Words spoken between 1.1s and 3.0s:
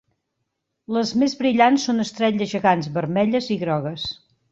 més brillants són estrelles gegants